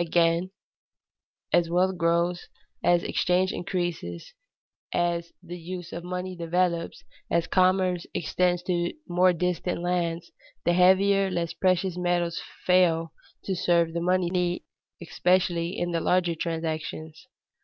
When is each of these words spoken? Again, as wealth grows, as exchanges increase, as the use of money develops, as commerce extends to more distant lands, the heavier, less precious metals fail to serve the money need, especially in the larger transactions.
Again, 0.00 0.52
as 1.52 1.68
wealth 1.68 1.98
grows, 1.98 2.46
as 2.84 3.02
exchanges 3.02 3.52
increase, 3.52 4.32
as 4.94 5.32
the 5.42 5.58
use 5.58 5.92
of 5.92 6.04
money 6.04 6.36
develops, 6.36 7.02
as 7.32 7.48
commerce 7.48 8.06
extends 8.14 8.62
to 8.68 8.92
more 9.08 9.32
distant 9.32 9.82
lands, 9.82 10.30
the 10.64 10.74
heavier, 10.74 11.30
less 11.32 11.52
precious 11.52 11.96
metals 11.96 12.40
fail 12.64 13.12
to 13.42 13.56
serve 13.56 13.92
the 13.92 14.00
money 14.00 14.30
need, 14.30 14.62
especially 15.02 15.76
in 15.76 15.90
the 15.90 16.00
larger 16.00 16.36
transactions. 16.36 17.26